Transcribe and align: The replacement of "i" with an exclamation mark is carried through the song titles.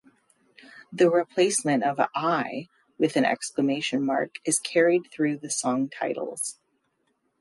The 0.91 1.11
replacement 1.11 1.83
of 1.83 1.99
"i" 2.15 2.69
with 2.97 3.15
an 3.17 3.23
exclamation 3.23 4.03
mark 4.03 4.37
is 4.43 4.57
carried 4.57 5.11
through 5.11 5.37
the 5.37 5.51
song 5.51 5.89
titles. 5.89 6.57